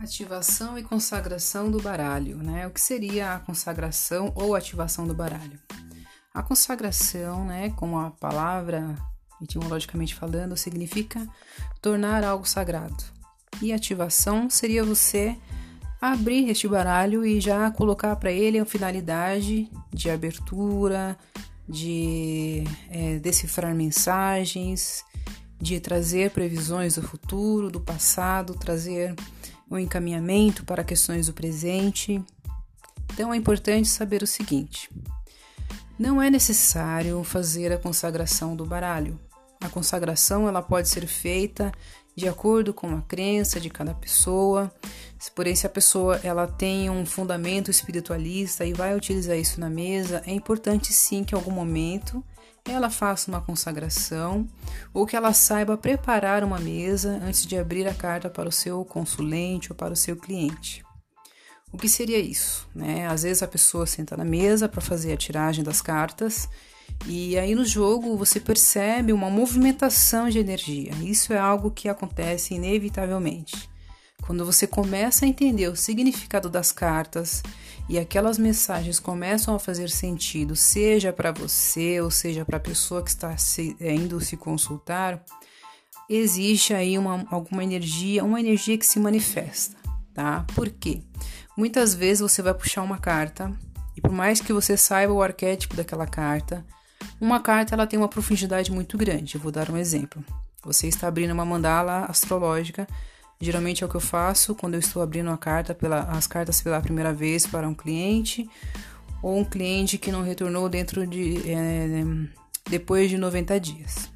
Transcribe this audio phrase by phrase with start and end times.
[0.00, 2.66] Ativação e consagração do baralho, né?
[2.66, 5.58] O que seria a consagração ou ativação do baralho?
[6.32, 8.96] A consagração, né, como a palavra
[9.42, 11.28] etimologicamente falando, significa
[11.82, 13.04] tornar algo sagrado.
[13.60, 15.36] E ativação seria você
[16.00, 21.18] abrir este baralho e já colocar para ele a finalidade de abertura,
[21.68, 25.04] de é, decifrar mensagens,
[25.60, 29.14] de trazer previsões do futuro, do passado, trazer
[29.70, 32.22] um encaminhamento para questões do presente.
[33.12, 34.90] Então é importante saber o seguinte:
[35.98, 39.18] não é necessário fazer a consagração do baralho.
[39.60, 41.70] A consagração ela pode ser feita
[42.20, 44.70] de acordo com a crença de cada pessoa.
[45.34, 50.22] Porém, se a pessoa ela tem um fundamento espiritualista e vai utilizar isso na mesa,
[50.26, 52.22] é importante sim que em algum momento
[52.64, 54.46] ela faça uma consagração
[54.92, 58.84] ou que ela saiba preparar uma mesa antes de abrir a carta para o seu
[58.84, 60.84] consulente ou para o seu cliente.
[61.72, 62.68] O que seria isso?
[62.74, 63.06] Né?
[63.06, 66.48] Às vezes a pessoa senta na mesa para fazer a tiragem das cartas
[67.06, 70.92] e aí no jogo você percebe uma movimentação de energia.
[71.02, 73.68] Isso é algo que acontece inevitavelmente.
[74.22, 77.42] Quando você começa a entender o significado das cartas
[77.88, 83.02] e aquelas mensagens começam a fazer sentido, seja para você ou seja para a pessoa
[83.02, 85.24] que está se, é, indo se consultar,
[86.08, 89.76] existe aí uma, alguma energia, uma energia que se manifesta,
[90.14, 90.44] tá?
[90.54, 91.02] Por quê?
[91.56, 93.52] Muitas vezes você vai puxar uma carta
[93.96, 96.64] e por mais que você saiba o arquétipo daquela carta,
[97.20, 99.34] uma carta ela tem uma profundidade muito grande.
[99.34, 100.24] Eu vou dar um exemplo.
[100.64, 102.86] Você está abrindo uma mandala astrológica.
[103.40, 106.80] Geralmente é o que eu faço quando eu estou abrindo carta pela, as cartas pela
[106.80, 108.48] primeira vez para um cliente
[109.22, 112.04] ou um cliente que não retornou dentro de é,
[112.68, 114.10] depois de 90 dias.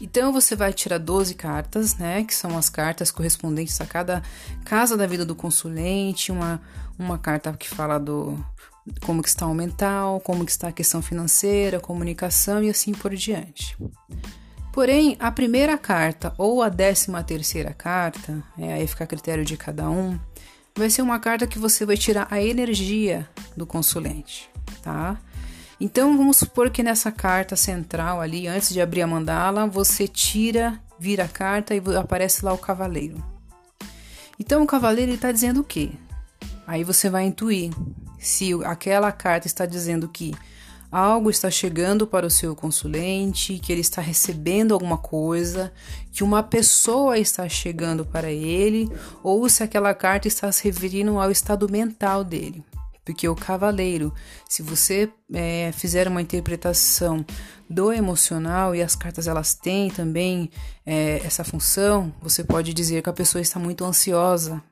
[0.00, 4.22] Então você vai tirar 12 cartas, né, que são as cartas correspondentes a cada
[4.64, 6.60] casa da vida do consulente, uma,
[6.98, 8.36] uma carta que fala do
[9.04, 13.14] como que está o mental, como que está a questão financeira, comunicação e assim por
[13.14, 13.76] diante.
[14.72, 19.56] Porém, a primeira carta ou a décima terceira carta, é, aí fica a critério de
[19.56, 20.18] cada um,
[20.74, 24.48] vai ser uma carta que você vai tirar a energia do consulente,
[24.82, 25.18] tá?
[25.78, 30.80] Então, vamos supor que nessa carta central ali, antes de abrir a mandala, você tira,
[30.98, 33.22] vira a carta e aparece lá o cavaleiro.
[34.38, 35.90] Então, o cavaleiro está dizendo o quê?
[36.66, 37.72] Aí você vai intuir
[38.22, 40.32] se aquela carta está dizendo que
[40.90, 45.72] algo está chegando para o seu consulente, que ele está recebendo alguma coisa,
[46.12, 48.88] que uma pessoa está chegando para ele,
[49.24, 52.64] ou se aquela carta está se referindo ao estado mental dele.
[53.04, 54.14] Porque o cavaleiro,
[54.48, 57.26] se você é, fizer uma interpretação
[57.68, 60.48] do emocional e as cartas elas têm também
[60.86, 64.62] é, essa função, você pode dizer que a pessoa está muito ansiosa,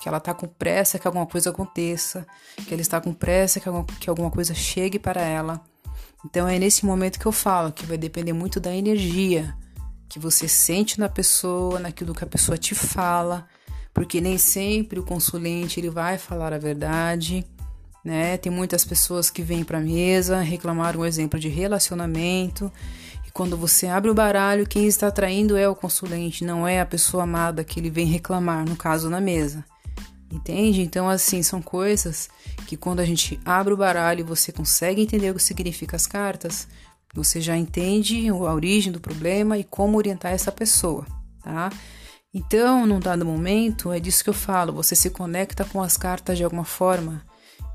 [0.00, 2.26] que ela está com pressa que alguma coisa aconteça,
[2.66, 5.60] que ela está com pressa que alguma, que alguma coisa chegue para ela.
[6.24, 9.54] Então é nesse momento que eu falo que vai depender muito da energia
[10.08, 13.46] que você sente na pessoa, naquilo que a pessoa te fala,
[13.92, 17.44] porque nem sempre o consulente ele vai falar a verdade,
[18.02, 18.38] né?
[18.38, 22.72] Tem muitas pessoas que vêm para a mesa reclamar um exemplo de relacionamento
[23.26, 26.86] e quando você abre o baralho, quem está traindo é o consulente, não é a
[26.86, 29.64] pessoa amada que ele vem reclamar, no caso na mesa.
[30.30, 30.82] Entende?
[30.82, 32.28] Então, assim, são coisas
[32.66, 36.06] que quando a gente abre o baralho e você consegue entender o que significa as
[36.06, 36.68] cartas,
[37.14, 41.06] você já entende a origem do problema e como orientar essa pessoa,
[41.42, 41.70] tá?
[42.32, 46.36] Então, num dado momento, é disso que eu falo, você se conecta com as cartas
[46.36, 47.22] de alguma forma.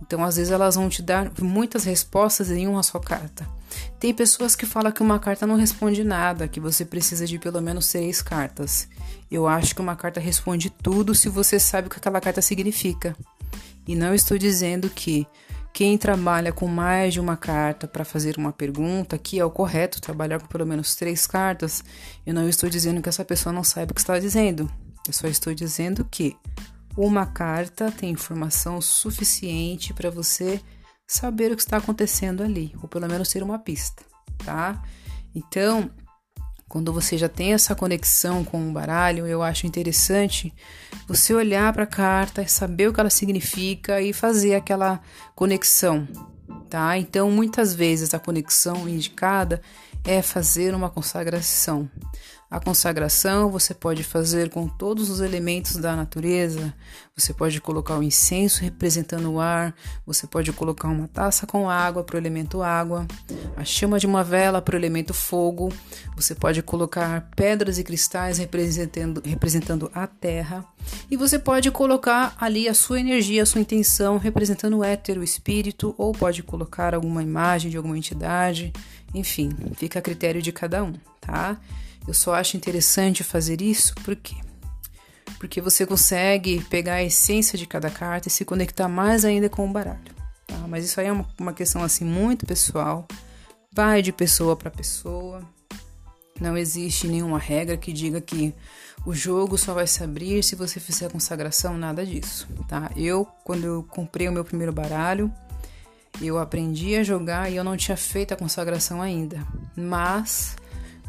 [0.02, 3.48] Então, às vezes, elas vão te dar muitas respostas em uma só carta.
[4.00, 7.62] Tem pessoas que falam que uma carta não responde nada, que você precisa de pelo
[7.62, 8.88] menos seis cartas.
[9.32, 13.16] Eu acho que uma carta responde tudo se você sabe o que aquela carta significa.
[13.88, 15.26] E não estou dizendo que
[15.74, 20.00] quem trabalha com mais de uma carta para fazer uma pergunta, que é o correto,
[20.00, 21.84] trabalhar com pelo menos três cartas,
[22.26, 24.70] eu não estou dizendo que essa pessoa não saiba o que está dizendo.
[25.08, 26.36] Eu só estou dizendo que
[26.96, 30.62] uma carta tem informação suficiente para você
[31.08, 34.04] saber o que está acontecendo ali, ou pelo menos ter uma pista,
[34.46, 34.82] tá?
[35.34, 35.90] Então,
[36.74, 40.52] quando você já tem essa conexão com o baralho, eu acho interessante
[41.08, 45.00] você olhar para a carta, saber o que ela significa e fazer aquela
[45.36, 46.08] conexão,
[46.72, 46.98] tá?
[46.98, 49.62] Então, muitas vezes a conexão indicada
[50.04, 51.88] é fazer uma consagração.
[52.54, 56.72] A consagração você pode fazer com todos os elementos da natureza.
[57.18, 59.74] Você pode colocar o incenso representando o ar,
[60.06, 63.08] você pode colocar uma taça com água para o elemento água,
[63.58, 65.74] a chama de uma vela para o elemento fogo.
[66.16, 70.64] Você pode colocar pedras e cristais representando, representando a terra.
[71.10, 75.24] E você pode colocar ali a sua energia, a sua intenção representando o éter, o
[75.24, 78.72] espírito, ou pode colocar alguma imagem de alguma entidade.
[79.12, 81.60] Enfim, fica a critério de cada um, tá?
[82.08, 84.36] Eu só acho interessante fazer isso porque
[85.44, 89.68] porque você consegue pegar a essência de cada carta e se conectar mais ainda com
[89.68, 90.00] o baralho.
[90.48, 90.56] Tá?
[90.70, 93.06] Mas isso aí é uma, uma questão assim muito pessoal,
[93.70, 95.42] vai de pessoa para pessoa.
[96.40, 98.54] Não existe nenhuma regra que diga que
[99.06, 102.90] o jogo só vai se abrir se você fizer a consagração, nada disso, tá?
[102.96, 105.30] Eu, quando eu comprei o meu primeiro baralho,
[106.22, 109.46] eu aprendi a jogar e eu não tinha feito a consagração ainda.
[109.76, 110.56] Mas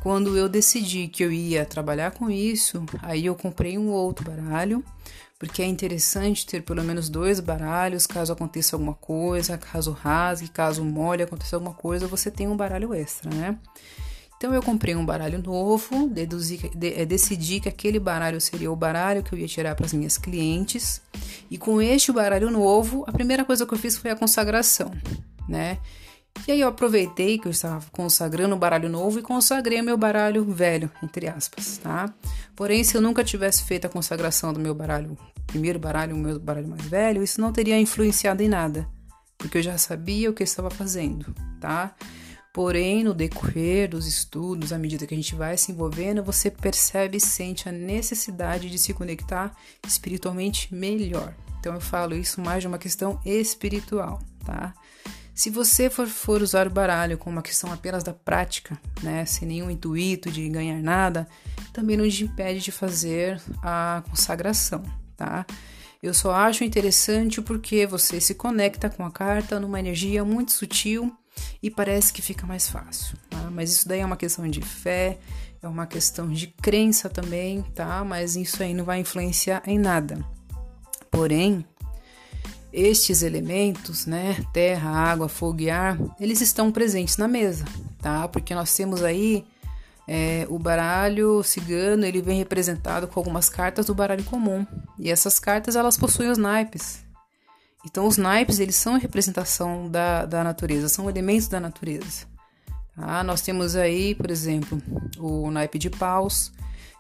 [0.05, 4.85] quando eu decidi que eu ia trabalhar com isso, aí eu comprei um outro baralho,
[5.39, 10.85] porque é interessante ter pelo menos dois baralhos, caso aconteça alguma coisa, caso rasgue, caso
[10.85, 13.59] molhe, aconteça alguma coisa, você tem um baralho extra, né?
[14.37, 18.77] Então eu comprei um baralho novo, deduzi, de, é, decidi que aquele baralho seria o
[18.77, 21.01] baralho que eu ia tirar para as minhas clientes.
[21.51, 24.91] E com este baralho novo, a primeira coisa que eu fiz foi a consagração,
[25.49, 25.79] né?
[26.47, 29.97] E aí eu aproveitei que eu estava consagrando o baralho novo e consagrei o meu
[29.97, 32.13] baralho velho, entre aspas, tá?
[32.55, 35.17] Porém, se eu nunca tivesse feito a consagração do meu baralho,
[35.47, 38.87] primeiro baralho, o meu baralho mais velho, isso não teria influenciado em nada,
[39.39, 41.95] porque eu já sabia o que eu estava fazendo, tá?
[42.55, 47.17] Porém, no decorrer dos estudos, à medida que a gente vai se envolvendo, você percebe
[47.17, 51.35] e sente a necessidade de se conectar espiritualmente melhor.
[51.59, 54.73] Então, eu falo isso mais de uma questão espiritual, tá?
[55.35, 59.49] Se você for, for usar o baralho como uma questão apenas da prática, né, sem
[59.49, 61.29] nenhum intuito de ganhar nada,
[61.73, 64.83] também não te impede de fazer a consagração,
[65.17, 65.45] tá?
[66.01, 71.13] Eu só acho interessante porque você se conecta com a carta numa energia muito sutil
[71.63, 73.51] e parece que fica mais fácil, tá?
[73.51, 75.19] Mas isso daí é uma questão de fé,
[75.61, 78.05] é uma questão de crença também, tá?
[78.05, 80.25] Mas isso aí não vai influenciar em nada.
[81.11, 81.65] Porém,
[82.75, 87.65] estes elementos, né, terra, água, fogo e ar, eles estão presentes na mesa,
[88.03, 88.27] tá?
[88.27, 89.45] Porque nós temos aí
[90.09, 94.67] é, o baralho cigano, ele vem representado com algumas cartas do baralho comum.
[94.99, 97.03] E essas cartas, elas possuem os naipes.
[97.87, 102.27] Então, os naipes, eles são a representação da, da natureza, são elementos da natureza.
[102.97, 103.23] Tá?
[103.23, 104.81] Nós temos aí, por exemplo,
[105.19, 106.53] o naipe de paus,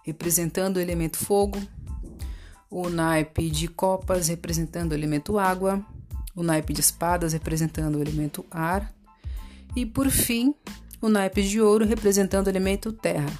[0.04, 1.58] representando o elemento fogo,
[2.74, 5.80] o naipe de copas representando o elemento água,
[6.34, 8.92] o naipe de espadas representando o elemento ar
[9.76, 10.52] e por fim
[11.00, 13.30] o naipe de ouro representando o elemento terra.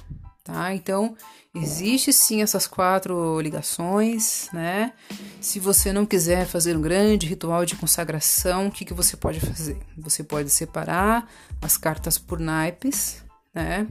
[0.41, 0.73] Tá?
[0.73, 1.17] Então
[1.53, 4.93] existe sim essas quatro ligações, né?
[5.41, 9.41] Se você não quiser fazer um grande ritual de consagração, o que, que você pode
[9.41, 9.77] fazer?
[9.97, 11.29] Você pode separar
[11.61, 13.21] as cartas por naipes,
[13.53, 13.85] né?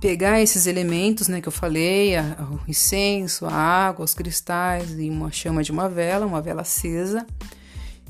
[0.00, 5.10] Pegar esses elementos né, que eu falei, a, o incenso, a água, os cristais e
[5.10, 7.26] uma chama de uma vela, uma vela acesa,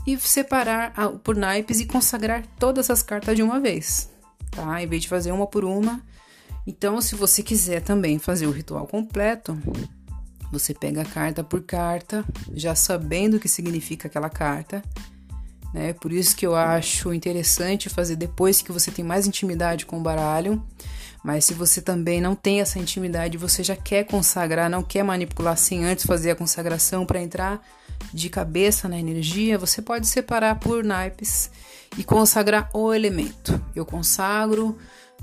[0.06, 4.08] e separar a, por naipes e consagrar todas as cartas de uma vez,
[4.50, 4.82] tá?
[4.82, 6.00] Em vez de fazer uma por uma.
[6.66, 9.58] Então, se você quiser também fazer o ritual completo,
[10.52, 14.82] você pega carta por carta, já sabendo o que significa aquela carta,
[15.72, 15.92] né?
[15.92, 20.02] Por isso que eu acho interessante fazer depois que você tem mais intimidade com o
[20.02, 20.62] baralho
[21.22, 25.56] mas se você também não tem essa intimidade, você já quer consagrar, não quer manipular
[25.56, 27.60] sem antes fazer a consagração para entrar
[28.12, 31.50] de cabeça na energia, você pode separar por naipes
[31.98, 33.62] e consagrar o elemento.
[33.76, 34.78] Eu consagro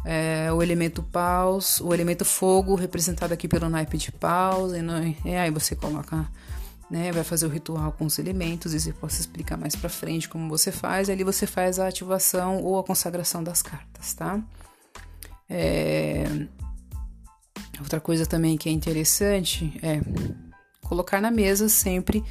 [0.05, 5.15] é, o elemento paus, o elemento fogo, representado aqui pelo naipe de paus, e, não,
[5.25, 6.29] e aí você coloca
[6.89, 10.29] né, vai fazer o ritual com os elementos, e eu posso explicar mais para frente
[10.29, 14.41] como você faz, ali você faz a ativação ou a consagração das cartas, tá?
[15.49, 16.25] É...
[17.79, 20.01] Outra coisa também que é interessante é
[20.81, 22.23] colocar na mesa sempre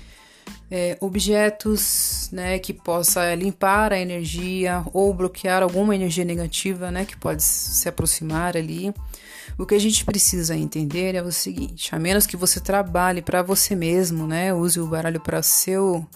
[0.70, 7.16] é, objetos né, que possa limpar a energia ou bloquear alguma energia negativa né, que
[7.16, 8.92] pode se aproximar ali.
[9.58, 13.42] O que a gente precisa entender é o seguinte: a menos que você trabalhe para
[13.42, 16.06] você mesmo, né, use o baralho para seu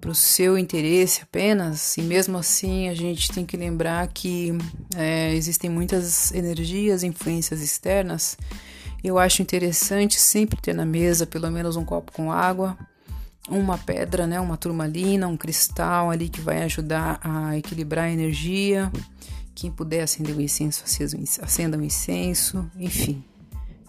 [0.00, 4.52] para o seu interesse apenas, e mesmo assim a gente tem que lembrar que
[4.96, 8.36] é, existem muitas energias, influências externas.
[9.04, 12.76] Eu acho interessante sempre ter na mesa pelo menos um copo com água,
[13.48, 18.90] uma pedra, né, uma turmalina, um cristal ali que vai ajudar a equilibrar a energia.
[19.54, 20.84] Quem puder acender o incenso,
[21.42, 23.24] acenda um incenso, enfim.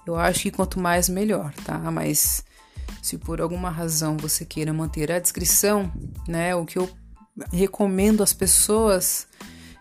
[0.05, 1.79] Eu acho que quanto mais melhor, tá?
[1.91, 2.43] Mas
[3.01, 5.91] se por alguma razão você queira manter a descrição,
[6.27, 6.89] né, o que eu
[7.51, 9.27] recomendo às pessoas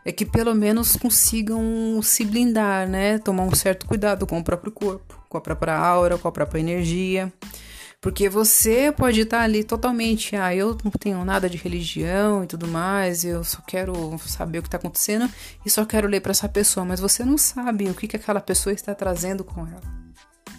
[0.04, 3.18] é que pelo menos consigam se blindar, né?
[3.18, 6.60] Tomar um certo cuidado com o próprio corpo, com a própria aura, com a própria
[6.60, 7.32] energia.
[8.02, 12.66] Porque você pode estar ali totalmente, ah, eu não tenho nada de religião e tudo
[12.66, 15.30] mais, eu só quero saber o que está acontecendo
[15.64, 18.40] e só quero ler para essa pessoa, mas você não sabe o que, que aquela
[18.40, 19.80] pessoa está trazendo com ela.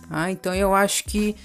[0.08, 0.32] Tá?
[0.32, 1.36] Então eu acho que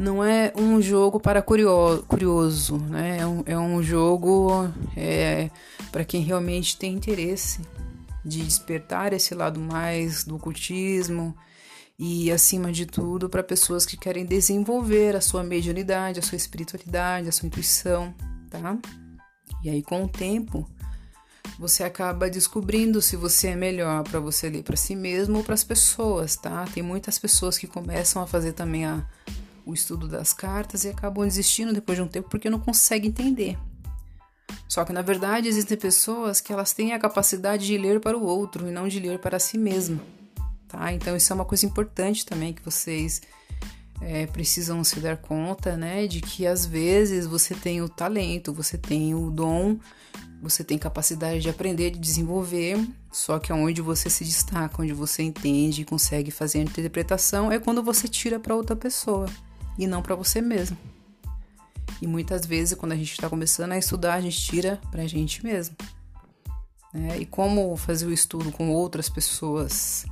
[0.00, 3.18] não é um jogo para curioso, curioso né?
[3.18, 5.50] É um, é um jogo é,
[5.92, 7.60] para quem realmente tem interesse
[8.24, 11.36] de despertar esse lado mais do ocultismo
[11.98, 17.28] e, acima de tudo, para pessoas que querem desenvolver a sua mediunidade, a sua espiritualidade,
[17.28, 18.14] a sua intuição,
[18.50, 18.76] tá?
[19.62, 20.68] E aí, com o tempo,
[21.58, 25.54] você acaba descobrindo se você é melhor para você ler para si mesmo ou para
[25.54, 26.64] as pessoas, tá?
[26.72, 29.06] Tem muitas pessoas que começam a fazer também a,
[29.64, 33.56] o estudo das cartas e acabam desistindo depois de um tempo porque não conseguem entender.
[34.68, 38.24] Só que na verdade existem pessoas que elas têm a capacidade de ler para o
[38.24, 40.00] outro e não de ler para si mesma,
[40.72, 40.92] tá?
[40.92, 43.20] Então isso é uma coisa importante também que vocês
[44.00, 46.06] é, precisam se dar conta, né?
[46.06, 49.78] De que às vezes você tem o talento, você tem o dom,
[50.42, 55.22] você tem capacidade de aprender, de desenvolver, só que onde você se destaca, onde você
[55.22, 59.28] entende e consegue fazer a interpretação é quando você tira para outra pessoa
[59.78, 60.76] e não para você mesmo.
[62.00, 65.06] E muitas vezes, quando a gente está começando a estudar, a gente tira para a
[65.06, 65.76] gente mesmo.
[66.92, 67.18] Né?
[67.20, 70.04] E como fazer o estudo com outras pessoas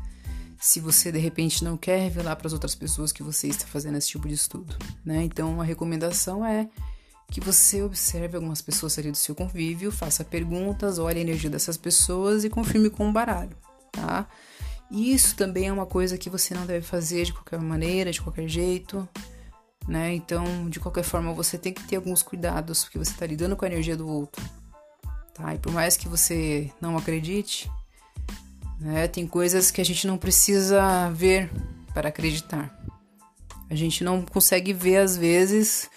[0.61, 3.97] se você de repente não quer revelar para as outras pessoas que você está fazendo
[3.97, 4.76] esse tipo de estudo?
[5.05, 5.23] Né?
[5.25, 6.69] Então, a recomendação é
[7.31, 11.76] que você observe algumas pessoas ali do seu convívio, faça perguntas, olhe a energia dessas
[11.76, 13.57] pessoas e confirme com o baralho,
[13.93, 14.29] tá?
[14.90, 18.49] Isso também é uma coisa que você não deve fazer de qualquer maneira, de qualquer
[18.49, 19.09] jeito
[19.90, 20.14] né?
[20.14, 23.64] Então, de qualquer forma, você tem que ter alguns cuidados, porque você está lidando com
[23.64, 24.45] a energia do outro,
[25.35, 25.55] tá?
[25.55, 27.71] E por mais que você não acredite,
[28.81, 29.07] né?
[29.07, 31.51] Tem coisas que a gente não precisa ver
[31.93, 32.75] para acreditar.
[33.69, 35.89] A gente não consegue ver, às vezes,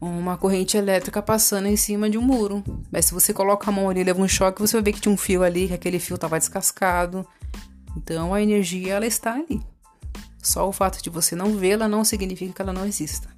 [0.00, 2.64] uma corrente elétrica passando em cima de um muro.
[2.90, 5.00] Mas se você coloca a mão ali e leva um choque, você vai ver que
[5.00, 7.26] tinha um fio ali, que aquele fio estava descascado.
[7.96, 9.62] Então a energia ela está ali.
[10.42, 13.28] Só o fato de você não vê-la não significa que ela não exista.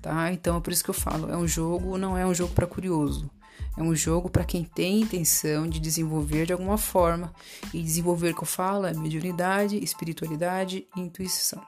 [0.00, 0.32] Tá?
[0.32, 2.66] Então é por isso que eu falo, é um jogo, não é um jogo para
[2.66, 3.30] curioso.
[3.76, 7.34] É um jogo para quem tem intenção de desenvolver de alguma forma.
[7.72, 11.62] E desenvolver que eu falo é mediunidade, espiritualidade e intuição.